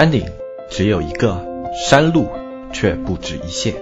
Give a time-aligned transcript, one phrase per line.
[0.00, 0.24] 山顶
[0.70, 1.44] 只有一个，
[1.74, 2.26] 山路
[2.72, 3.74] 却不止一线。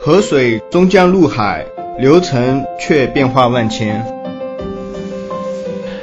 [0.00, 1.66] 河水终将入海，
[1.98, 4.02] 流程却变化万千。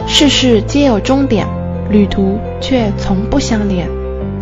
[0.05, 1.47] 世事皆有终点，
[1.89, 3.89] 旅途却从不相连。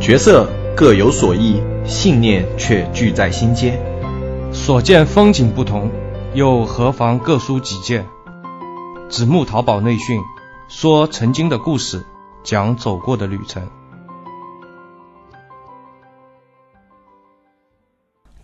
[0.02, 0.46] 角色
[0.76, 3.80] 各有所异，信念却聚在心间。
[4.52, 5.90] 所见风景不同，
[6.34, 8.06] 又何妨各抒己见？
[9.08, 10.20] 子木淘宝内训，
[10.68, 12.04] 说曾经的故事，
[12.44, 13.64] 讲走过的旅程。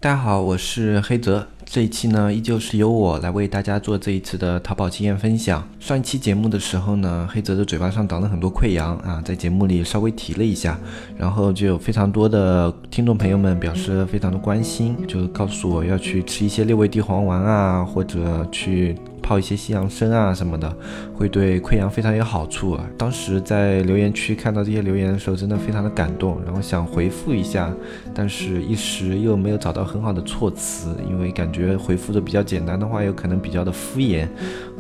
[0.04, 1.46] 大家好，我是黑泽。
[1.64, 5.64] 这一期呢，依旧是由我来为大家做这一次的淘宝经验分享。
[5.80, 10.80] 上一期节目的时候呢，黑泽的嘴巴上长了很多溃疡啊，在节目里稍微提了一下，
[11.16, 18.96] 然后就有非常多的听众朋友们表示非常的关心，就告诉我要去吃一些六味地黄丸啊，或者去。
[19.21, 20.75] 泡一些西洋参啊什么的，
[21.16, 22.85] 会对溃疡非常有好处啊。
[22.98, 27.71] 当时在留言区看到这些留言的时候，真的非常的感动，然后想回复一下，
[28.13, 34.26] 但是一时又没有找到很好的措辞，因为感觉回复的比较简单的话，有可能比较的敷衍，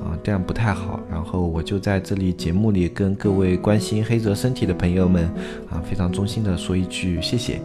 [0.03, 0.99] 啊，这样不太好。
[1.09, 5.25] 然后我就在这里节目里跟各位关心黑泽身体的朋友们，
[5.69, 7.61] 啊，非常衷心的说一句谢谢。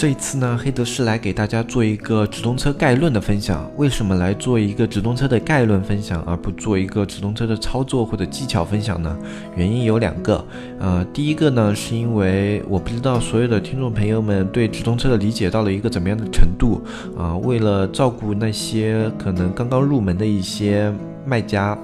[0.00, 3.70] 这一次呢，黑德是来给大家做一个直通车概论的分享。
[3.76, 9.14] 为什么来做一个直通车的概论分享，而不做一个直通车的操作或者技巧分享呢？
[9.56, 10.42] 原因有两个。
[10.78, 16.80] 呃，第一个呢，是因为我不知道所有的听众朋友们对直通车的理解到了一个怎么样的程度
[17.14, 17.36] 啊。
[17.36, 20.90] 为了照顾那些可能刚刚入门的一些
[21.24, 21.76] 卖家。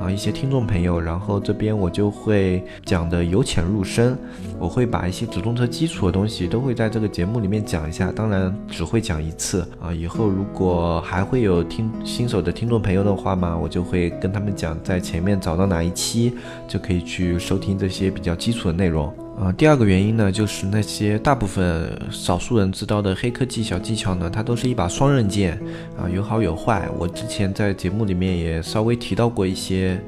[0.00, 4.18] 啊，一些听众朋友，然后这边我就会讲的由浅入深，
[4.58, 9.94] 我会把一些直通车基础的东西都会在这个节目里面讲一下，当然只会讲一次啊。
[9.94, 16.32] 以后如果还会有听新手的听众朋友的话嘛，我就会跟他们讲，在前面找到哪一期
[16.66, 19.14] 就可以去收听这些比较基础的内容。
[19.38, 25.60] 啊，第二个原因呢，就是那些大部分少数人知道的黑科技小技巧呢，它都是一把双刃剑，
[25.98, 26.88] 啊，有好有坏。
[26.96, 30.00] 我之前在节目里面也稍微提到过一些，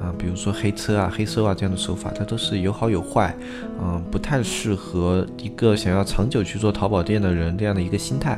[0.00, 3.34] 啊，比如说黑车啊、黑收啊这样的手法，它都是有好有坏，
[3.80, 8.36] 嗯，不太适合一个想要长久去做淘宝店的人这样的一个心态。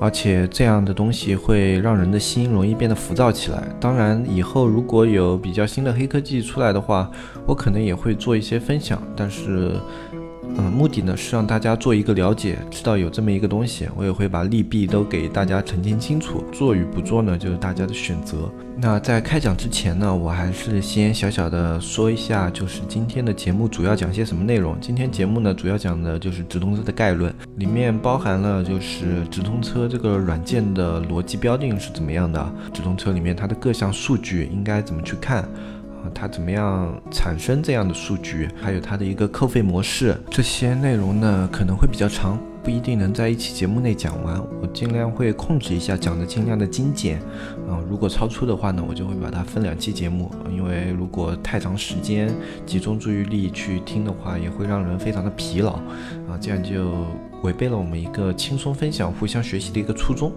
[0.00, 3.62] 而且这样的东西会让人的心容易变得浮躁起来。
[3.78, 7.10] 当然，以后如果有比较新的黑科技出来的话，
[7.46, 9.00] 我可能也会做一些分享。
[9.14, 9.72] 但是。
[10.58, 16.44] 嗯，目的呢是让大家做一个了解，知道有这么一个东西，我也会把利弊都给大家澄清清楚。
[16.52, 18.50] 做与不做呢，就是大家的选择。
[18.82, 24.76] 那在开讲之前呢，我还是先小小的说一下，就是今天的节目主要讲些什么内容。
[24.80, 35.46] 今天节目呢，主要讲的就是直通车的概论，里面包含了就是直通车这个软件的逻辑标定是怎么样的，直通车里面它的各项数据应该怎么去看。
[36.14, 38.48] 它怎么样产生这样的数据？
[38.60, 44.40] 还有它的一个扣费模式，这些内容呢可能会比较长，不一定能在一期节目内讲完。
[44.60, 47.18] 我尽量会控制一下，讲的尽量的精简。
[47.68, 52.32] 啊，如果超出的话呢，我就会把它分两期节目，因为如果太长时间
[52.66, 55.72] 集中注意力去听的话，也会让人非常的疲劳。
[56.28, 57.06] 啊，这样就
[57.42, 60.32] 违背了我们一个轻松分享、互相学习的一个初衷。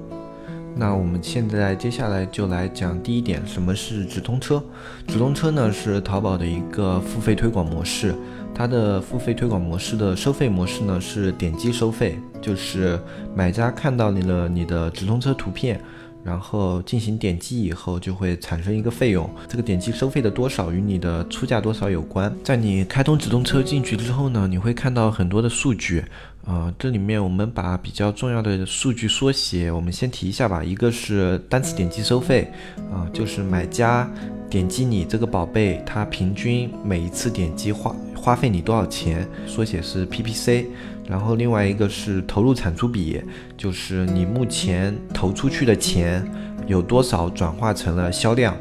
[0.75, 4.61] 那我们现在接下来就来讲第一点，什么是直通车？
[5.07, 8.15] 直通车呢是淘宝的一个付费推广模式，
[8.55, 12.99] 它的付费推广模式的收费模式呢是点击收费，就是
[13.35, 15.79] 买家看到你了你的直通车图片。
[16.23, 19.29] 然后进行点击以后，就会产生一个费用。
[19.45, 22.33] 这个点击收费的多少与你的出价多少有关。
[22.41, 26.01] 在你开通直通车进去之后呢，你会看到很多的数据。
[26.45, 30.63] 呃，这里面我们把比较重要的数据缩写，我们先提一下吧。
[30.63, 32.51] 一个是单次点击收费，
[32.91, 34.09] 啊，就是买家
[34.49, 40.65] 点击你这个宝贝，它平均每一次点击花花费你多少钱，缩写是 PPC。
[41.05, 43.21] 然后另外一个是投入产出比，
[43.57, 46.25] 就是你目前投出去的钱
[46.65, 48.55] 有多少转化成了销量，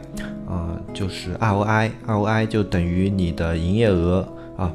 [0.49, 4.26] 啊，就是 ROI，ROI 就等于你的营业额
[4.56, 4.72] 啊，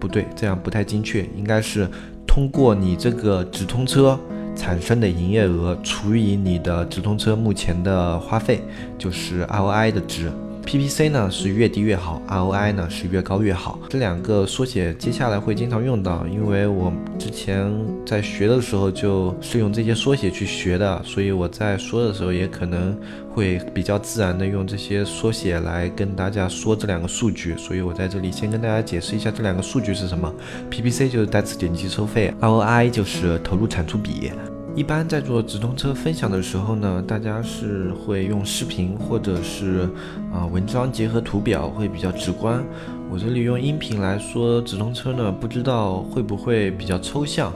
[0.00, 1.88] 不对，这样不太精确，应该是
[2.26, 4.18] 通过你这个直通车
[4.56, 8.62] 产生的营业额除以你的直通车目前的花费，
[8.98, 10.32] 就是 ROI 的值。
[10.64, 13.78] PPC 呢是越低越好，ROI 呢是越高越好。
[13.88, 17.70] 这两个缩写接下来会经常用到，因为我之前
[18.04, 22.98] 在学的时候就是用这些缩写去学的，所以我在说的时候也可能
[23.32, 27.56] 会比较自然的用这些缩写来跟大家说这两个数据。
[27.56, 30.32] 所以我在这里先跟大家解释一下这两个数据是什么。
[30.70, 34.32] PPC 就是单次点击收费，ROI 就是投入产出比。
[34.76, 39.88] 一般在做直通车分享的时候呢，大家是会用视频或者是
[40.32, 42.60] 啊文章结合图表，会比较直观。
[43.08, 47.52] 我这里用音频来说直通车呢，不知道会不会比较抽象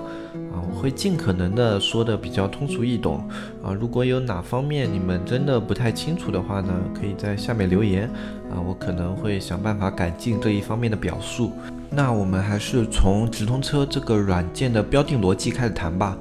[0.52, 0.62] 啊？
[0.70, 3.28] 我会尽可能的说的比较通俗易懂
[3.64, 3.72] 啊。
[3.72, 8.08] 如果有哪方面你们真的不太清楚的话呢，可以在下面留言
[8.48, 11.50] 啊，我可能会想办法改进这一方面的表述。
[11.90, 16.16] 那我们还是从直通车这个软件的标定逻辑开始谈吧。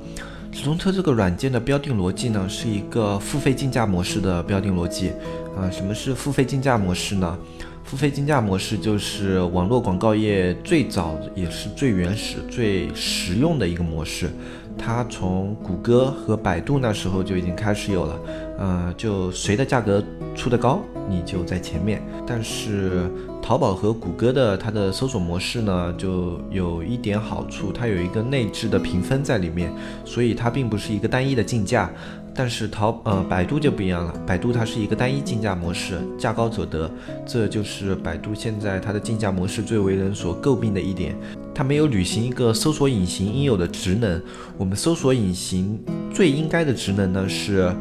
[0.57, 5.11] 直通车这个软件的标定逻辑呢，是一个付费竞价模式的标定逻辑。
[5.55, 7.37] 啊，什么是付费竞价模式呢？
[7.83, 14.31] 付费竞价模式就是网络广告业最早也是最原始、最实用的一个模式。
[14.75, 18.19] 它从谷歌和百度那时候就已经开始有了。
[18.57, 20.03] 呃，就谁的价格
[20.35, 22.01] 出的高，你就在前面。
[22.25, 23.09] 但是
[23.41, 29.71] 淘宝和谷歌的它的搜索模式呢，就有一点好处，它有一个内置的评分在里面，
[30.03, 31.89] 所以它并不是一个单一的竞价。
[32.39, 36.89] 但是淘呃百度就不一样了，百度它是一个单一竞价模式，价高者得，
[37.25, 41.15] 这就是百度现在它的竞价模式最为人所诟病的一点，
[41.53, 44.21] 它没有履行一个搜索引擎应有的职能。
[44.55, 45.79] 我们搜索引擎
[46.13, 47.71] 最应该的职能呢是。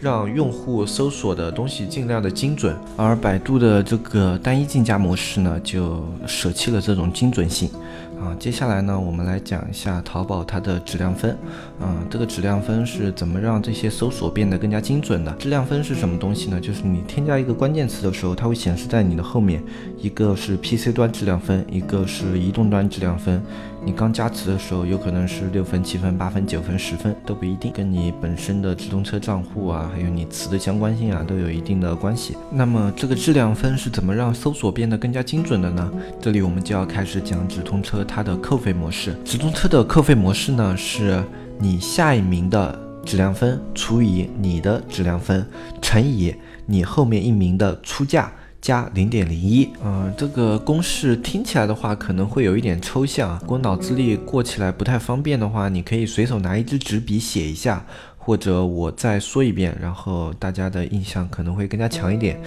[0.00, 7.70] 让用户搜索的东西尽量的精准，而百度的这个单一竞价模式呢，就舍弃了这种精准性。
[8.18, 11.32] 啊，接下来呢，我们来讲一下淘宝它的质量分。
[11.78, 15.30] 啊，这个质量分是怎么让这些搜索变得更加精准的？
[15.32, 16.58] 质量分是什么东西呢？
[16.58, 19.62] 就是你添加一个关键词的时候，它会显示在你的后面，
[20.00, 23.40] 一个是 PC 端质量分，一个是移动端质量分。
[23.86, 32.36] 你刚加词的时候，有可能是六分、七分、八分、九分、十分都不一定，跟你本身的直通车账户啊，还有你词的相关性啊，都有一定的关系。
[32.50, 35.88] 那么这个质量分是怎么让搜索变得更加精准的呢？
[36.20, 39.16] 这里我们就要开始讲直通车它的扣费模式。
[39.24, 41.22] 直通车的扣费模式呢，是
[41.56, 45.46] 你下一名的质量分除以你的质量分
[45.80, 46.34] 乘以
[46.66, 48.32] 你后面一名的出价。
[48.66, 57.86] 加零点零一，嗯，这个公式听起来的话可能会有一点抽象，如果脑子里过起来不太方便的话，你可以随手拿一支纸笔写一下，
[58.18, 62.40] 或者我再说一遍，然后大家的印象可能会更加强一点。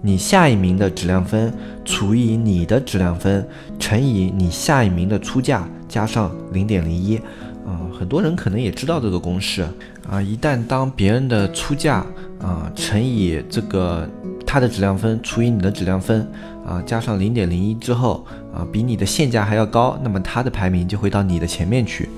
[0.00, 1.52] 你下一名的质量分
[1.84, 3.46] 除以你的质量分
[3.78, 7.20] 乘以你下一名的出价加上零点零一，
[7.66, 9.68] 嗯，很多人可能也知道这个公式
[10.08, 12.06] 啊，一旦当别人的出价
[12.40, 14.08] 啊乘以这个。
[14.50, 16.26] 它的质量分除以你的质量分
[16.66, 22.08] 啊，加上零点零一之后啊，比你的现价还要高，那么它的排名就会到你的前面去，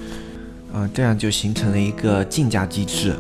[0.72, 3.10] 啊，这样就形成了一个竞价机制，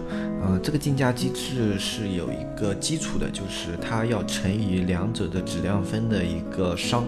[0.40, 7.02] 啊，这个竞价机制是有一个基础的，就是它要乘以两者的质量分的一个商，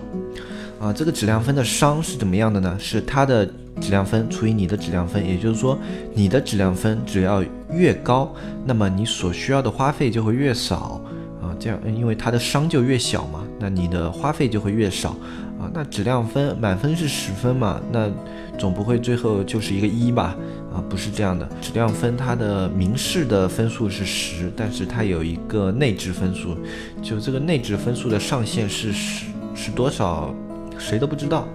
[0.81, 2.77] 啊，这个质量分的商是怎么样的呢？
[2.81, 3.47] 是它的
[3.81, 5.79] 质量分除以你的质量分，也就是说
[6.15, 8.35] 你的质量分只要越高，
[8.67, 11.01] 那么你所需要的花费就会越少。
[11.63, 15.11] 这样，因为它的商就越小嘛，那你的花费就会越少
[15.61, 15.71] 啊。
[15.73, 18.11] 那质量分满分是十分嘛，那
[18.59, 20.37] 总不会最后就是一个一吧？
[20.75, 21.49] 啊，不是这样的。
[21.61, 26.57] 质量分它的明示的分数是十，但是它有一个内置分数，
[27.01, 30.35] 就这个内置分数的上限是十是多少，
[30.77, 31.47] 谁都不知道。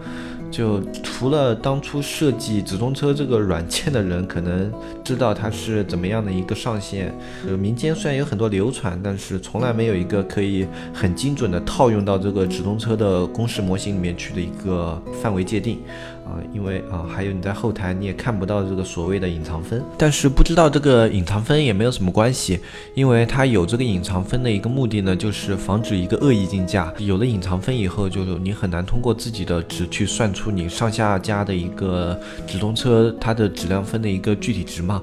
[0.50, 4.72] 就除了当初设计直通车这个软件的人可能
[5.08, 7.18] 知道它是怎么样的一个上限，
[7.48, 15.80] 呃，民间虽然有很多流传，但是从来没有一个可以很精准的套用到这个直通车的公式模型里面去的一个范围界定。
[16.28, 22.60] 啊，因为啊，还有你在后台你也看不到这个所谓的隐藏分，但是不知道这个隐藏分也没有什么关系，
[22.94, 26.94] 因为它有这个隐藏分的一个目的呢，就是防止一个恶意竞价。
[26.98, 34.97] 有了隐藏分以后，就是你很难通过自己的值去算出你上下家的一个直通车它的质量分的一个具体值嘛，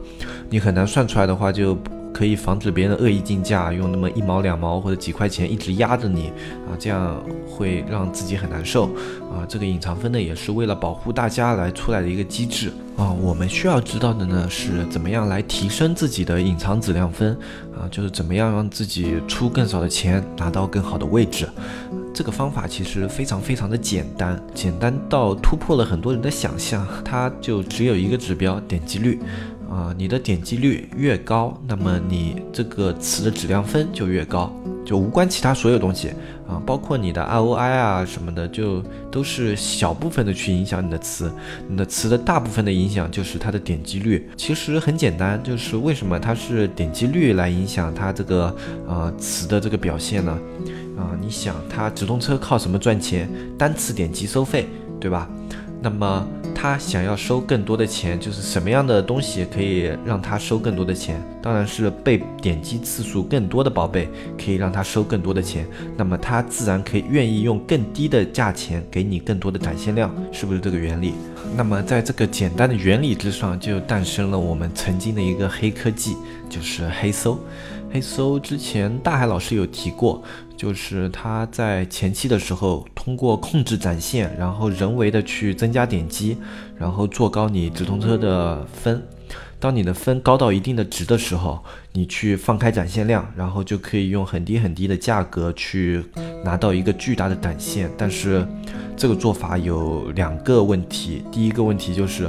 [0.50, 1.76] 你很难算出来的话就。
[2.14, 6.28] 可以防止别人恶意竞价，用那么一毛两毛或者几块钱一直压着你
[6.64, 8.84] 啊，这样会让自己很难受
[9.32, 9.42] 啊。
[9.48, 13.10] 这个隐藏分呢，也是为了保护大家来出来的一个机制啊。
[13.10, 17.36] 我们需要知道的呢，是怎么样来提升自己的隐藏质量分
[17.76, 21.48] 啊，就是怎么样让自己出更少的钱拿到更好的位置。
[22.14, 26.86] 这个方法其实非常非常的简单，简单到突破了很多人的想象。
[27.04, 29.18] 它就只有一个指标，点击率。
[29.70, 34.52] 啊，你的点击率越高，那么你这个词的质量分就越高，
[34.84, 36.10] 就无关其他所有东西
[36.46, 41.32] 啊，包括你的 ROI 啊什么的，就都是小部分的去影响你的词，
[41.68, 44.28] 你的词的大部分的影响就是它的点击率。
[44.36, 48.54] 其实很简单，就是为什么它是点击率来影响它这个
[48.88, 50.38] 啊词的这个表现呢？
[50.96, 53.28] 啊，你想它直通车靠什么赚钱？
[53.58, 54.68] 单次点击收费，
[55.00, 55.28] 对吧？
[55.84, 61.22] 那么他想要收更多的钱，就是什么样的东西可以让他收更多的钱？
[61.42, 64.08] 当然是被点击次数更多的宝贝
[64.42, 71.12] 可以让他收更多的钱，那么他自然可以愿意用更低的价钱给你更多的展现量，是不是这个原理？
[71.54, 76.16] 那么在这个简单的原理之上，就诞生了我们曾经的一个黑科技，
[76.48, 77.38] 就是黑搜。
[77.92, 80.20] 黑搜之前大海老师有提过，
[80.64, 86.38] 就是他在前期的时候，通过控制展现，然后人为的去增加点击，
[86.78, 89.02] 然后做高你直通车的分。
[89.60, 96.02] 当你的分高到一定的值的时候，你去放开展现量，然后就可以用很低很低的价格去
[96.42, 97.90] 拿到一个巨大的展现。
[97.98, 98.46] 但是
[98.96, 102.26] 这个做法有两个问题，第一个问题就是。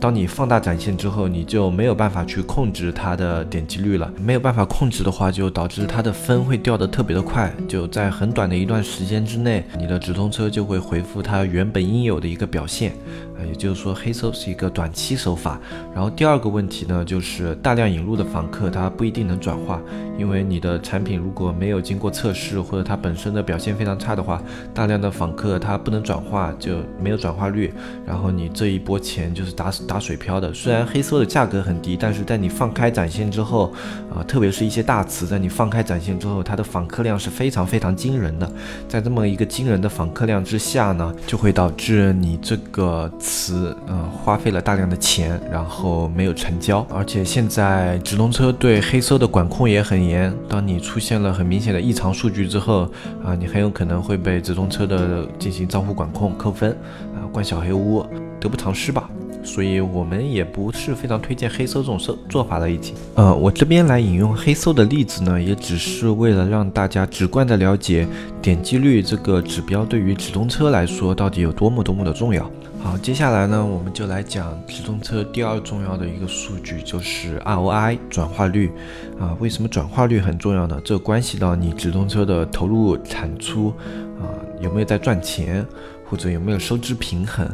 [0.00, 4.12] 当你放大展现之后，你就没有办法去控制它的点击率了。
[4.20, 12.92] 没有办法控制的话，就导致它的分会掉得特别的快，就在很短的一段时间之内，你的直通车就会回复它原本应有的一个表现。
[13.36, 15.60] 啊，也就是说，黑搜是一个短期手法。
[15.92, 19.80] 然后第二个问题呢，就是大量引入的访客，它不一定能转化，
[20.16, 24.40] 因为你的产品如果没有经过测试，或者它本身的表现非常差的话，
[24.72, 27.72] 大量的访客它不能转化，就没有转化率。
[28.06, 30.52] 然后你这一波钱就是打死打水漂的。
[30.52, 33.72] 虽然黑搜的价格很低，但是在你放开展现之后，
[34.14, 38.50] 啊，特别是一些大词，在你放开展现之后，它的访客量是非常非常惊人的。
[38.88, 43.10] 在这么一个惊人的访客量之下呢，就会导致你这个。
[43.18, 50.34] 词，嗯，花费了大量的钱，然后没有成交，而且现在直通车对黑搜的管控也很严。
[50.48, 52.82] 当你出现了很明显的异常数据之后，
[53.24, 56.70] 啊，你很有可能会被直通车的进行账户管控、扣分，
[57.14, 58.04] 啊，关小黑屋，
[58.40, 59.08] 得不偿失吧。
[59.44, 62.94] 所以我们也不是非常推荐黑搜这种搜做法了，已经。
[63.14, 68.08] 呃，我这边来引用黑搜的例子呢，也只是为了让大家直观的了解
[68.40, 72.50] 点击率这个指标对于直通车来说到底有多么多么的重要。
[72.82, 78.70] 好，接下来呢，我们就来讲直通车第二重要的一个数据，就是 ROI 转化率。
[79.18, 80.78] 啊，为什么转化率很重要呢？
[80.84, 83.72] 这关系到你直通车的投入产出
[84.20, 84.28] 啊
[84.60, 85.64] 有没有在赚钱，
[86.04, 87.48] 或者有没有收支平衡。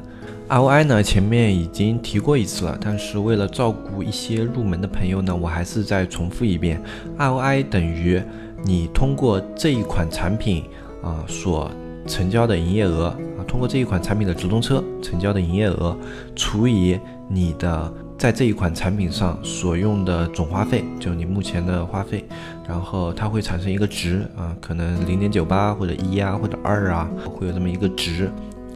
[0.50, 6.83] ROI 呢，前面已经提过一次了，但是为了照顾一些入门的朋友呢，我还是再重复一遍。
[7.16, 8.21] ROI 等于
[8.64, 10.64] 你通过这一款产品
[11.04, 11.71] 啊所
[12.04, 13.04] 成交的营业额
[13.38, 15.97] 啊，通过这一款产品的直通车成交的营业额
[16.35, 22.25] 除以你的在这一款产品上所用的总花费，就你目前的花费，
[22.69, 28.28] 然后它会产生一个值啊，可能零点九八或者一啊或者二啊，会有这么一个值。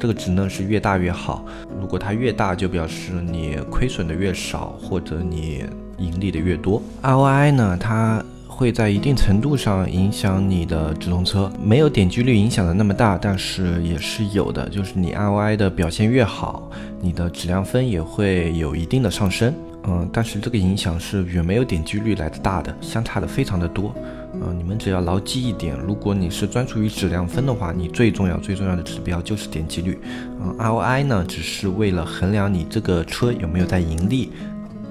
[0.05, 1.43] 这个值呢是越大越好，
[1.81, 5.65] 如果它越大，就表示你亏损的越少，或者你
[5.97, 6.83] 盈利的越多。
[7.01, 14.69] ROI 呢，它会在一定程度上影响你的直通车，没有点击率影响的那么大，但是也是有的。
[14.69, 16.71] 就是你 ROI 的表现越好，
[17.01, 19.55] 你的质量分也会有一定的上升。
[19.87, 23.95] 嗯，但是这个影响是远没有点击率来的大的，相差的非常的多。
[24.43, 29.99] 嗯，你们只要牢记一点，如果你是专注于质量分的话，你最重要最重要的指标就是点击率。
[30.41, 34.31] 啊，ROI 呢，只是为了衡量你这个车有没有在盈利，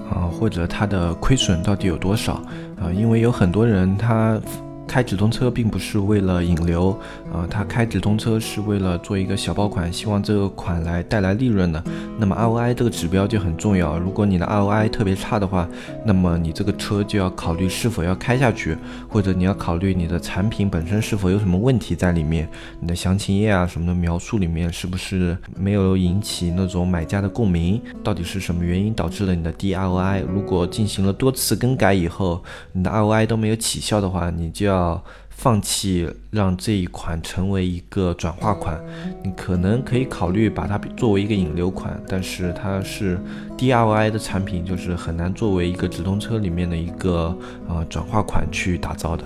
[0.10, 2.34] 啊，或者它的亏损到底有多少。
[2.82, 4.40] 啊，因为有很多人他。
[4.88, 6.92] 开直通车并不是为了引流，
[7.32, 11.84] 啊，他开直通车是为了做一个小爆款，希望这个款来带来利润的。
[12.20, 13.98] 那么 ROI 这个指标就很重要。
[13.98, 15.68] 如果你的 ROI 特别差的话，
[16.06, 18.78] 那么你这个车就要考虑是否要开下去，
[19.10, 22.48] 或者你要考虑你的产品本身是否有什么问题在里面，
[22.80, 27.82] 你的详情页啊什么的描述里面是不是没有引起那种买家的共鸣？
[28.04, 30.24] 到底是什么原因导致了你的低 ROI？
[30.32, 34.73] 如果进行了多次更改以后，你的 ROI 都没有起效的话，你就要。
[34.74, 38.80] 要放弃让这一款成为一个转化款，
[39.24, 43.20] 你可能可以考虑把它作为一个引流款，但是它是
[43.58, 47.36] 低 ROI 的产品，就是很难作为一个直通车里面的一个
[47.68, 49.24] 呃转化款去打造的。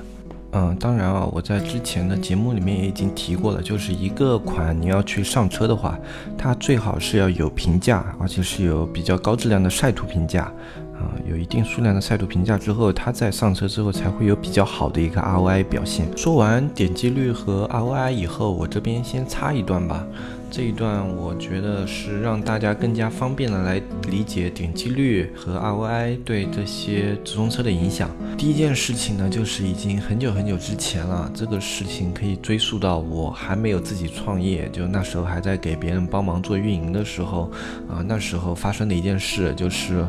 [0.53, 5.99] 嗯，当然啊，我在之前的节目里面也已经提过了，就是一个款你要去上车的话，
[6.37, 10.51] 它最好是要有评价，而且是有比较高质量的晒图评价。
[10.99, 16.05] 啊，有一定数量的晒图评价之后，它在上车之后才会有比较好的一个 ROI 表现。
[16.17, 20.05] 说完点击率和 ROI 以后，我这边先插一段吧。
[20.49, 28.09] 这一段我觉得是让大家更加方便的来理解点击率和 ROI 对这些直通车的影响。
[28.37, 37.51] 第一件事情呢，就是已经很久很久之前了，这个事情可以追溯到我还没有自己创业，就那时候还在给别人帮忙做运营的时候，
[37.89, 40.05] 啊，那时候发生的一件事，就是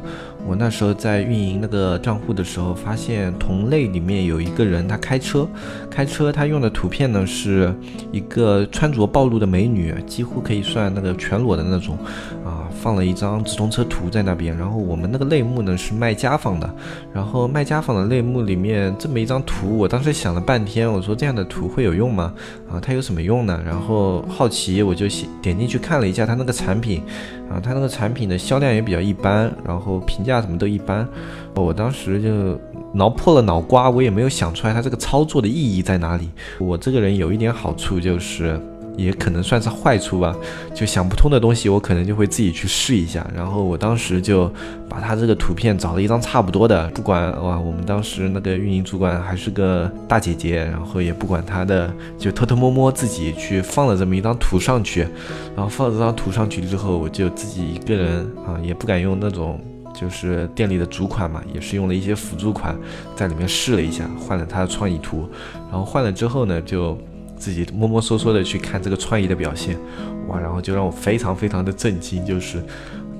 [0.47, 5.47] 我那时候在运营那个账户的时候，发现同类里面有一个人他开车，
[5.91, 7.75] 开车他用的图片呢是
[8.13, 10.39] 一个穿着暴露的美女，几乎。
[10.49, 11.99] 可以算那个全裸的那种，
[12.43, 14.57] 啊，放了一张直通车图在那边。
[14.57, 16.75] 然后我们那个类目呢是卖家纺的，
[17.13, 22.33] 然后卖家纺的类目里面这么一张图，我当时想了半天，我说这样的图会有用吗？
[22.71, 23.61] 啊，它有什么用呢？
[23.67, 25.07] 然后好奇我就
[25.43, 27.03] 点进去看了一下它那个产品，
[27.51, 31.07] 啊，它那个产品的销量也比较一般，然后评价什么都一般。
[31.55, 32.59] 我当时就
[32.95, 36.31] 挠破了脑瓜，我也没有想出来它这个操作的意义在哪里。
[36.59, 38.59] 我这个人有一点好处就是，
[38.99, 40.37] 也可能算是坏处吧，
[40.75, 43.27] 就想不通的东西，我可能就会自己去试一下。
[43.35, 44.53] 然后我当时就
[44.89, 55.07] 把它这个图片找了一张差不多的，不管哇，我们当时那个运营主管还是个大姐姐，然后也不管她的，就偷偷摸摸自己去放了这么一张图上去。
[55.55, 59.61] 然后放了这张图上去之后，我就自己一个人啊，也不敢用那种。
[59.99, 62.77] 就是店里的主款嘛，也是用了一些辅助款，
[63.17, 65.29] 在里面试了一下，换了它的创意图，
[65.69, 66.97] 然后换了之后呢，就
[67.39, 69.79] 自己摸摸索索的去看这个创意的表现，
[70.27, 72.63] 哇，然后就让我非常非常的震惊，就是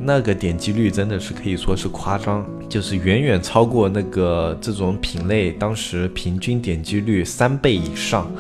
[0.01, 8.31] 那个点击率真的是可以说是夸张，就是远远超过那个这种品类当时平均点击率三倍以上。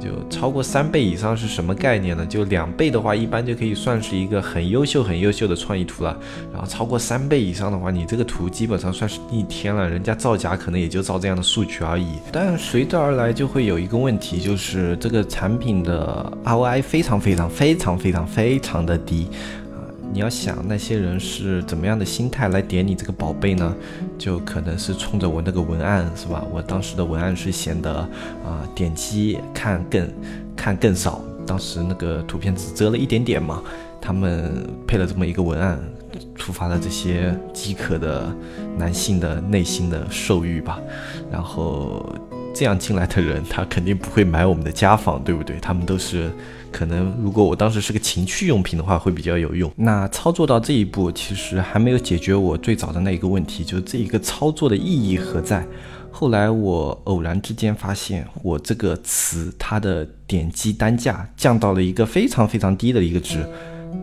[0.00, 2.24] 就超过三倍以上是什么概念呢？
[2.26, 6.16] 就两倍的话，一般就可以算是一个很优秀、很优秀的创意图了。
[6.52, 9.88] 然后超过三倍以上的话，你这个图基本上算是逆天了。
[9.88, 12.06] 人家造假可能也就造这样的数据而已。
[12.32, 19.28] 但随之而来就会有一个问题，就是这个产品的 ROI 非常非常非常非常非常的低。
[20.16, 23.76] 你要想那些人是怎么样的心态来点你这个宝贝呢？
[24.16, 26.42] 就可能是冲着我那个文案是吧？
[26.50, 30.10] 我当时的文案是显得啊点击看更
[30.56, 33.62] 看更少，当时那个图片只遮了一点点嘛。
[34.00, 35.78] 他们配了这么一个文案，
[36.34, 38.34] 触发了这些饥渴的
[38.78, 40.80] 男性的内心的兽欲吧。
[41.30, 42.10] 然后
[42.54, 45.58] 这样进来的人，他肯定不会买我们的家纺，对不对？
[45.60, 46.30] 他们都是。
[46.72, 49.70] 可能如果我当时是个情趣用品的话，会比较有用。
[49.76, 55.66] 那操作到这一步，其实还没有解决我最早的那一个问题，就是这一个操作的意义何在？
[56.10, 63.46] 后来我偶然之间发现，我这个词它的点击单价降到了一个非常非常低的一个值，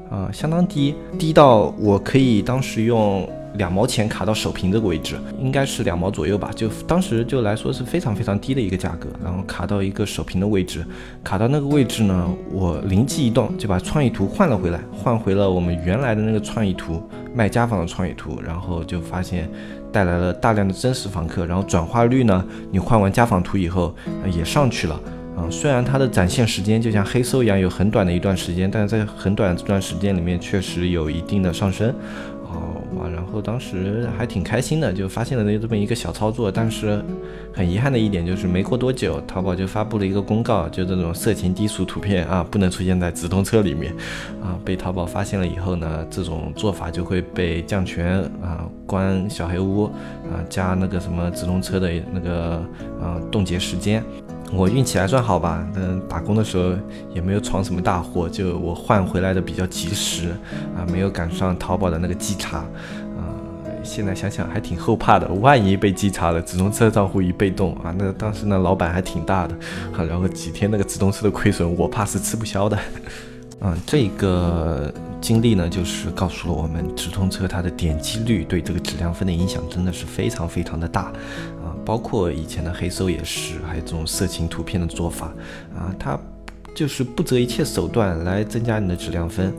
[0.10, 3.28] 啊，相当低，低到我可以当时用。
[3.56, 6.52] 两毛钱卡到首屏这个位置，应该是两毛左右吧。
[6.56, 10.86] 就当时就来说是非常非常低的一个价格，然后卡到一个首屏的位置，
[11.24, 17.02] 卡到那个位置呢，我灵机一动就把创意图换了回来，换回了我们原来的那个创意图，
[17.34, 19.50] 卖家纺的创意图，然后就发现
[19.92, 23.96] 带来了大量的真实访客，然后转化率呢，你换完家纺图以后
[24.36, 25.00] 也上去了。
[25.36, 31.92] 啊，虽然它的展现时间就像黑搜一样有很短的一段时间，但是在很短这段时间里面确实有一定的上升。
[32.96, 37.04] 哇，然后当时还挺开心的，就发现了那这么一个小操作，但是
[37.54, 43.94] 很遗憾的一点就是没过多久，淘宝就发布了一个公告，就这种色情低俗图片啊，不能出现在直通车里面，
[44.42, 52.64] 啊，被淘宝发现了以后呢，这种做法就会被降权啊，关小黑屋啊，加那个什么直通车的那个
[53.02, 54.04] 啊冻结时间。
[54.56, 56.74] 我运气还算好吧，嗯，打工的时候
[57.14, 60.30] 也没有闯什么大祸，就我换回来的比较及时，
[60.78, 63.26] 啊，没有赶上淘宝的那个稽查，啊，
[63.84, 69.56] 现在想想还挺后怕的，万一被稽查了，直通车账户一被动啊，那当时那老板还挺大的，
[69.98, 72.78] 啊，然后几天那个直通车的亏损，我怕是吃不消的，
[73.60, 81.12] 啊， 这个经历呢，就是告诉了我们直通车它的点击率对这个质量分的影响真的是非常非常的大。
[81.86, 85.28] 包括以前的黑搜也是，还有这种色情图片的做法
[85.76, 86.18] 啊，它
[86.76, 89.54] 就是不择一切手段来增加你的质量分。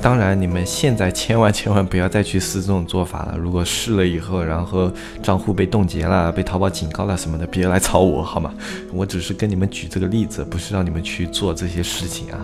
[0.00, 3.36] 当然，你们现在千万千万不要再去试这种做法了。
[3.36, 4.88] 如果试了以后，然后
[5.20, 8.54] 账户被冻结了、被淘宝警告了什么的，别来找我好吗？
[8.92, 12.38] 我只是跟你们举这个例子，不是让你们去做这些事情啊。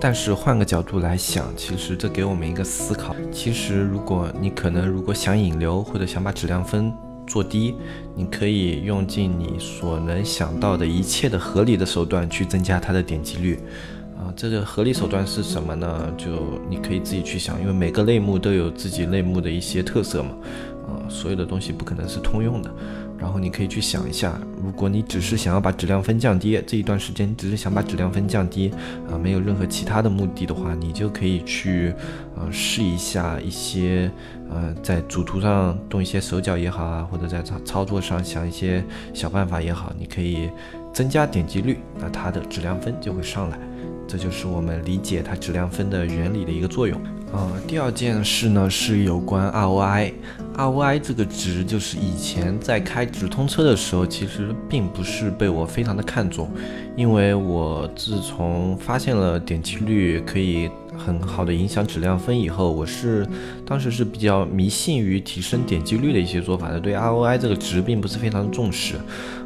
[0.00, 6.90] 但是换个角度来想，其实这给我们一个思考：其实如果你可能如果想引流或者想把质量分。
[7.28, 7.74] 做低，
[8.16, 13.60] 你可以用尽你所能想到的一切的合理的手段去增加它的点击率，
[14.16, 16.12] 啊，这个合理手段是什么呢？
[16.16, 20.30] 就你可以自己去想，因为每个类目都有自己类目的一些特色嘛，
[20.88, 22.74] 啊，所有的东西不可能是通用的。
[23.18, 28.70] 然后你可以去想一下，如果你只是想要把质量分降低，这一段时间只是想把质量分降低，
[29.10, 31.92] 啊，没有任何其他的目的的话，你就可以去，
[32.36, 34.10] 呃，试一下一些，
[34.48, 40.48] 呃，在主图上动一些手脚也好啊，或者在操操作上想一些小办法也好，你可以
[40.92, 43.58] 增加点击率，那它的质量分就会上来。
[44.06, 46.98] 这就是我们理解它质量分的原理的一个作用。
[47.30, 50.12] 呃，第二件事呢是有关 ROI。
[50.58, 56.50] ROI 这个值，就是以前在开直通车的时候，其实并不是被我非常的看重，
[56.96, 63.24] 因为我自从发现了点击率可以很好的影响质量分以后，我是
[63.68, 68.94] 当时是比较迷信于提升点击率的一些做法的，对 ROI 这个值并不是非常重视。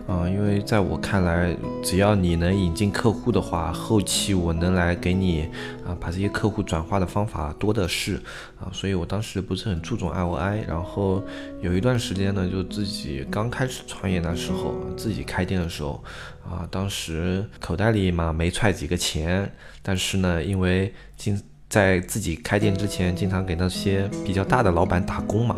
[0.06, 5.48] 啊，因为在我看来，只要你能引进客户的话，后期我能来给你
[5.84, 8.20] 啊，把这些客户转化的方法多的是
[8.60, 10.66] 啊，所以我当时不是很注重 ROI。
[10.68, 11.20] 然后
[11.60, 16.02] 有一段时间呢，就自己刚开始创业那时候，自己开店的时候
[16.44, 21.40] 啊，当时口袋里嘛没揣几个钱，但是呢，因为经
[21.72, 25.56] 在自己开店之前，经常给那些比较大的老板打工嘛，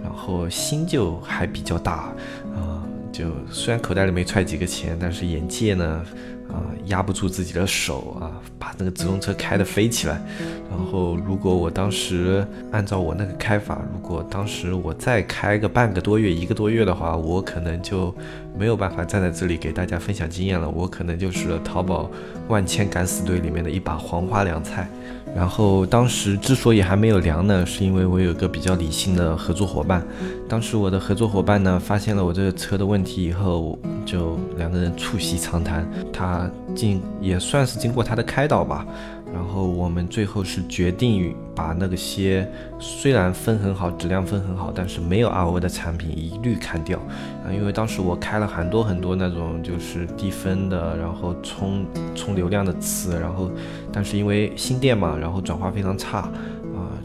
[0.00, 2.12] 然后心就还比较大
[2.54, 2.86] 啊。
[3.10, 6.04] 就虽然口袋里没揣几个钱，但是眼界呢，
[6.48, 10.22] 啊，压不住自己的手啊，把那个直通车开得飞起来。
[10.70, 18.14] 然后，如果我当时按照我那个开法，如果当时我再开个半个多月、一个多月的话，我可能就
[18.56, 20.70] 没有办法站在这里给大家分享经验了。
[20.70, 22.08] 我可能就是淘宝
[22.46, 24.88] 万千敢死队里面的一把黄花凉菜。
[25.34, 30.02] 然后当时之所以还没有凉呢，是因为我有个比较理性的合作伙伴。
[30.48, 38.86] 当时我的合作伙伴呢，发现了我这个车的问题以后，就两个人促膝长谈，他经也算是经过他的开导吧。
[39.32, 46.98] 然后我们最后是决定把那个些虽然分很好、质量分很好，但是没有 RO 的产品一律砍掉
[47.44, 47.52] 啊！
[47.52, 51.84] 因为当时我开了很多很多那种就是低分的，然后充
[52.14, 53.50] 充流量的词，然后
[53.92, 56.30] 但是因为新店嘛，然后转化非常差。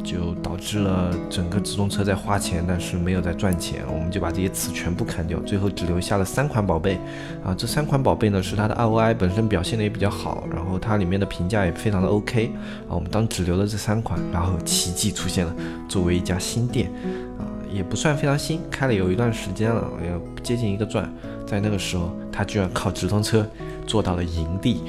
[0.04, 3.84] 就导致了整个直通车在花钱，但是没有在赚钱。
[3.92, 7.00] 我们就把这些词全部砍掉，最后只留下了三款宝贝。
[7.44, 12.52] 啊，这三款宝贝呢是它的 ROI 本身表现的也比较好，然后它里面的评价也非常的 OK。
[12.88, 15.56] 啊，我们当只留了这三款，然后奇迹出现了。
[15.88, 16.92] 作为一家新店，
[17.38, 20.10] 啊，也不算非常新，开了有一段时间了，也
[20.44, 21.08] 接近一个钻。
[21.46, 23.46] 在那个时候，它居然靠直通车
[23.86, 24.82] 做到了盈利。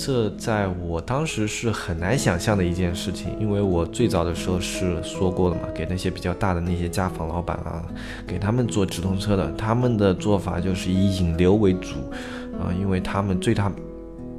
[0.00, 7.82] 这在我当时是很难想象的一件事情，因为我最早的时候是说过了嘛，给那些比较大的那些家纺老板啊，
[8.24, 11.96] 给他们做直通车的，他们的做法就是以引流为主，
[12.60, 13.72] 啊，因为他们对他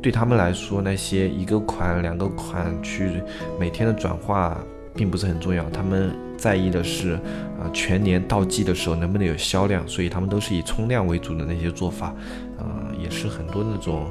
[0.02, 3.22] 对他们来说，那些一个款两个款去
[3.60, 4.58] 每天的转化
[4.96, 7.16] 并不是很重要，他们在意的是
[7.60, 12.16] 啊全年到季的时候能不能有销量，所以他们都是以冲量为主的那些做法，
[12.58, 14.10] 啊，也是很多那种。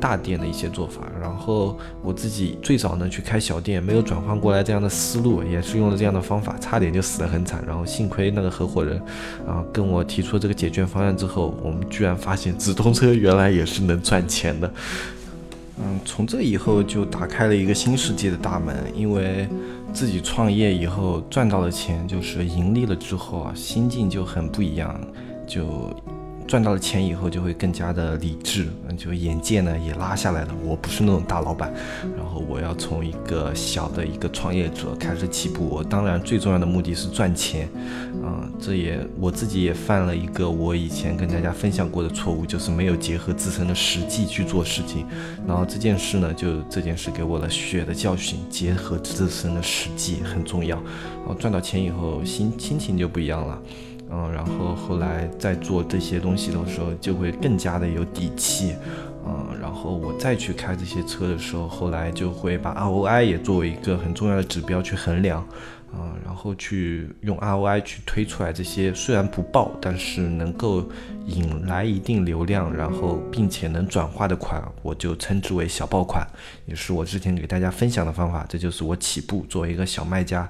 [0.00, 7.64] 大店的一些做法，然后我自己最早呢去开小店，没有转换过来这样的思路，也是用了这样的方法，差点就死得很惨。
[7.66, 9.00] 然后幸亏那个合伙人，
[9.46, 14.72] 啊，跟我提出这个解决方案之后，我们居然发现直通车原来也是能赚钱的。
[15.78, 19.48] 嗯，从这以后就打开了一个新世界的大门，因为
[19.92, 24.98] 自己创业以后赚到了钱，就是盈利了之后啊，心境就很不一样，
[25.46, 25.94] 就。
[26.46, 30.54] 赚到了钱以后，就会更加的理智，就眼界呢也拉下来了。
[30.64, 31.72] 我不是那种大老板，
[32.16, 35.68] 然后我要从一个小的一个创业者开始起步。
[35.68, 37.68] 我当然最重要的目的是赚钱，
[38.24, 45.04] 啊，这也我自己也犯了一个我以前跟大家分享过的错误，就是没有结合自身的实际去做事情。
[45.46, 50.76] 然后这件事呢，就这件事给我了血的教训，结合自身的实际很重要。
[50.76, 53.60] 然后赚到钱以后，心心情就不一样了。
[54.10, 58.74] 嗯，然后后来在做这些东西的时候，就会更加的有底气。
[59.28, 65.44] 嗯，然后我再去开这些车的时候，后来就会把 ROI 也作为一个很重要的指标去衡量。
[65.92, 70.86] 啊，然后去用 ROI 去推出来这些虽然不爆，但是能够
[71.26, 76.26] 引来一定流量，然后并且能转化的款，我就称之为小爆款，
[76.66, 78.44] 也是我之前给大家分享的方法。
[78.48, 80.40] 这就是我起步作为一个小卖家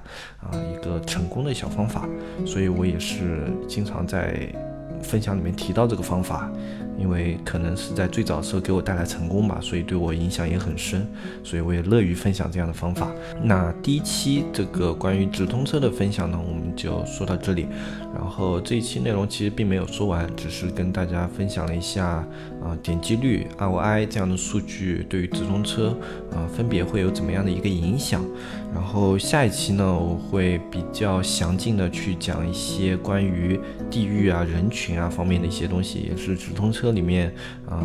[0.41, 2.07] 啊一个成功的小方法，
[2.45, 4.53] 所以我也是经常在
[5.01, 6.51] 分享里面提到这个方法。
[6.97, 11.07] 因为可能是在最早的时候给我带来成功吧，所以对我影响也很深，
[11.43, 13.11] 所以我也乐于分享这样的方法。
[13.43, 17.67] 那第一期这个关于直通车的分享呢，我们就说到这里。
[18.15, 22.25] 然后这一期内容其实并没有说完，只是跟大家分享了一下
[22.63, 25.95] 啊点击率、ROI 这样的数据对于直通车
[26.31, 28.25] 啊分别会有怎么样的一个影响。
[28.73, 37.33] 然后下一期呢，我会比较详尽的去讲一些关于地域啊、人群啊方面的一些东西，也是直通车这里面
[37.69, 37.83] 啊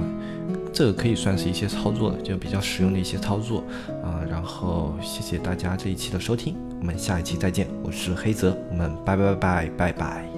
[0.73, 3.65] 这个可以算是一些操作的，就比较实用的一些操作
[4.05, 4.23] 啊。
[4.31, 6.55] 然后谢谢大家这一期的收听。
[6.79, 10.32] 我们下一期再见，我是黑泽，我们拜拜拜拜拜拜。